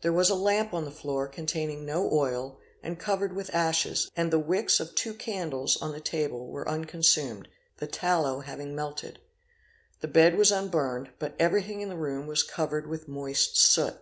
[0.00, 4.30] There was a lamp on the floor, containing no oil and covered with ashes, and
[4.30, 9.18] the wicks of two candles on the table were unconsumed, the tallow having melted.
[10.00, 13.98] The bed was unburned, but everything in the room was covered with moist soot.